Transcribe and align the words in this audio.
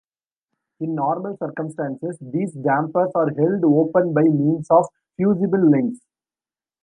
In 0.79 0.95
normal 0.95 1.37
circumstances, 1.37 2.17
these 2.19 2.53
dampers 2.53 3.11
are 3.13 3.29
held 3.35 3.63
open 3.63 4.15
by 4.15 4.23
means 4.23 4.65
of 4.71 4.87
fusible 5.15 5.69
links. 5.69 5.99